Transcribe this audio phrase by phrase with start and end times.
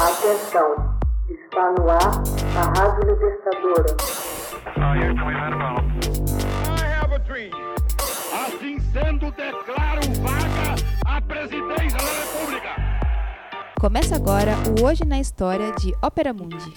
[0.00, 0.96] Atenção,
[1.28, 2.22] está no ar
[2.56, 3.96] a Rádio Libertadora.
[8.32, 12.76] Assim sendo, declaro vaga a presidência da República.
[13.80, 16.72] Começa agora o Hoje na História de Ópera Mundi.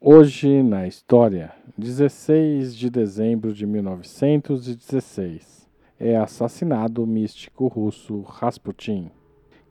[0.00, 9.12] Hoje na História, 16 de dezembro de 1916, é assassinado o místico russo Rasputin.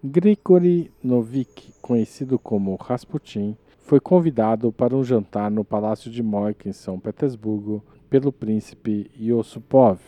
[0.07, 6.73] Grigory Novik, conhecido como Rasputin, foi convidado para um jantar no Palácio de Moik, em
[6.73, 9.99] São Petersburgo, pelo príncipe Yosupov.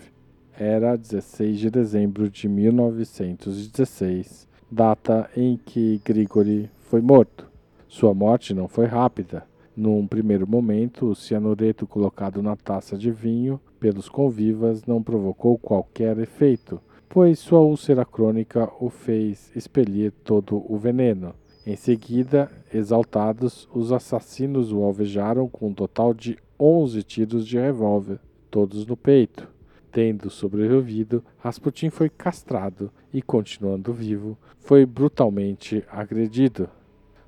[0.55, 7.49] Era 16 de dezembro de 1916, data em que Grigory foi morto.
[7.87, 9.47] Sua morte não foi rápida.
[9.75, 16.19] Num primeiro momento, o cianureto colocado na taça de vinho pelos convivas não provocou qualquer
[16.19, 21.33] efeito, pois sua úlcera crônica o fez expelir todo o veneno.
[21.65, 28.19] Em seguida, exaltados, os assassinos o alvejaram com um total de 11 tiros de revólver,
[28.49, 29.47] todos no peito.
[29.91, 36.69] Tendo sobrevivido, Rasputin foi castrado e, continuando vivo, foi brutalmente agredido.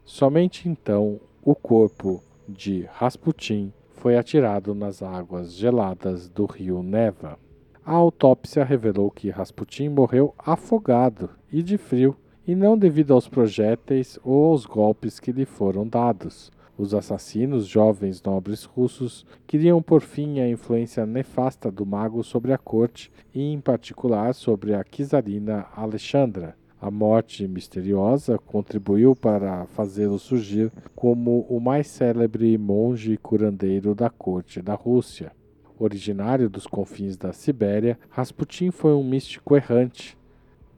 [0.05, 7.37] Somente então o corpo de Rasputin foi atirado nas águas geladas do rio Neva.
[7.85, 14.17] A autópsia revelou que Rasputin morreu afogado e de frio, e não devido aos projéteis
[14.23, 16.51] ou aos golpes que lhe foram dados.
[16.77, 22.57] Os assassinos, jovens nobres russos, queriam por fim a influência nefasta do mago sobre a
[22.57, 26.55] corte e, em particular, sobre a czarina Alexandra.
[26.81, 34.61] A morte misteriosa contribuiu para fazê-lo surgir como o mais célebre monge curandeiro da corte
[34.61, 35.33] da Rússia.
[35.79, 40.17] Originário dos confins da Sibéria, Rasputin foi um místico errante,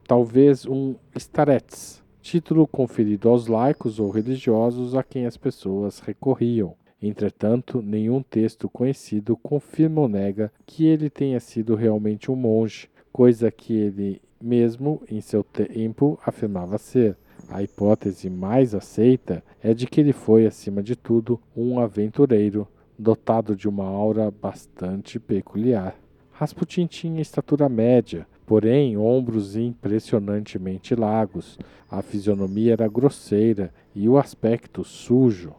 [0.07, 6.75] talvez um starets, título conferido aos laicos ou religiosos a quem as pessoas recorriam.
[7.01, 13.49] Entretanto, nenhum texto conhecido confirma ou nega que ele tenha sido realmente um monge, coisa
[13.49, 17.17] que ele mesmo em seu tempo afirmava ser.
[17.49, 23.55] A hipótese mais aceita é de que ele foi, acima de tudo, um aventureiro, dotado
[23.55, 25.95] de uma aura bastante peculiar.
[26.31, 31.59] Rasputin tinha estatura média, porém ombros impressionantemente largos.
[31.89, 35.53] A fisionomia era grosseira e o aspecto sujo.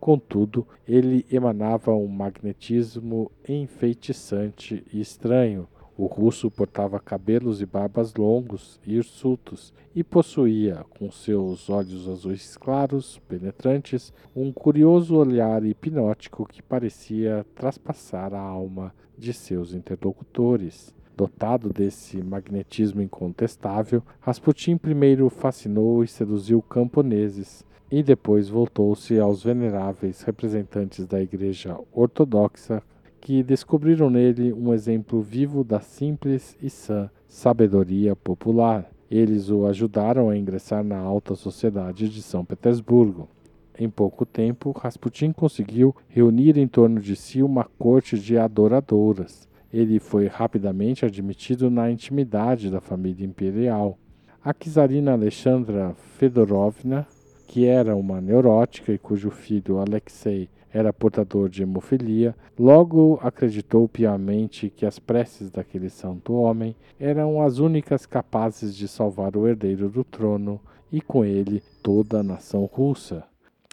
[0.00, 5.66] Contudo, ele emanava um magnetismo enfeitiçante e estranho.
[5.98, 12.54] O russo portava cabelos e barbas longos e hirsutos e possuía, com seus olhos azuis
[12.54, 20.94] claros, penetrantes, um curioso olhar hipnótico que parecia traspassar a alma de seus interlocutores.
[21.16, 30.20] Dotado desse magnetismo incontestável, Rasputin primeiro fascinou e seduziu camponeses, e depois voltou-se aos veneráveis
[30.20, 32.82] representantes da Igreja Ortodoxa
[33.26, 38.88] que descobriram nele um exemplo vivo da simples e sã sabedoria popular.
[39.10, 43.28] Eles o ajudaram a ingressar na alta sociedade de São Petersburgo.
[43.76, 49.48] Em pouco tempo, Rasputin conseguiu reunir em torno de si uma corte de adoradoras.
[49.72, 53.98] Ele foi rapidamente admitido na intimidade da família imperial.
[54.40, 57.04] A czarina Alexandra Fedorovna,
[57.48, 64.68] que era uma neurótica e cujo filho Alexei era portador de hemofilia, logo acreditou piamente
[64.68, 70.04] que as preces daquele santo homem eram as únicas capazes de salvar o herdeiro do
[70.04, 70.60] trono
[70.92, 73.24] e com ele toda a nação russa.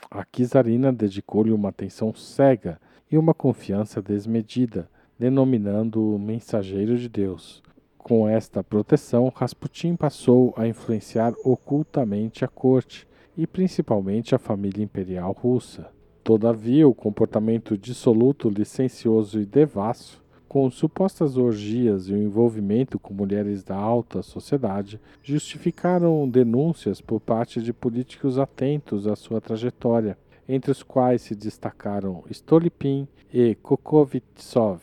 [0.10, 2.80] A czarina dedicou-lhe uma atenção cega
[3.12, 4.90] e uma confiança desmedida,
[5.20, 7.62] denominando-o mensageiro de Deus.
[7.98, 13.06] Com esta proteção, Rasputin passou a influenciar ocultamente a corte
[13.38, 15.92] e principalmente a família imperial russa.
[16.24, 23.62] Todavia, o comportamento dissoluto, licencioso e devasso, com supostas orgias e o envolvimento com mulheres
[23.62, 30.82] da alta sociedade, justificaram denúncias por parte de políticos atentos à sua trajetória, entre os
[30.82, 34.80] quais se destacaram Stolypin e Kokovitsov.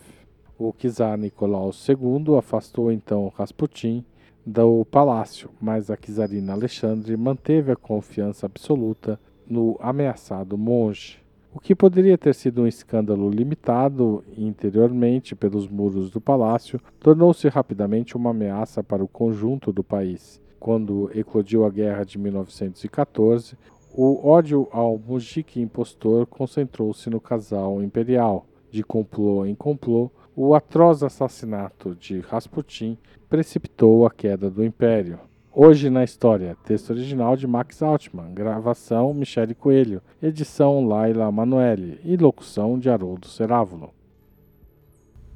[0.58, 4.04] O czar Nicolau II afastou então Rasputin
[4.44, 11.29] do palácio, mas a czarina Alexandre manteve a confiança absoluta no ameaçado monge.
[11.52, 18.16] O que poderia ter sido um escândalo limitado interiormente pelos muros do palácio, tornou-se rapidamente
[18.16, 20.40] uma ameaça para o conjunto do país.
[20.60, 23.56] Quando eclodiu a guerra de 1914,
[23.92, 28.46] o ódio ao Mujik impostor concentrou-se no casal imperial.
[28.70, 32.96] De complô em complô, o atroz assassinato de Rasputin
[33.28, 35.18] precipitou a queda do império.
[35.52, 42.16] Hoje na História, texto original de Max Altman, gravação Michele Coelho, edição Laila Manoeli e
[42.16, 43.92] locução de Haroldo Cerávulo.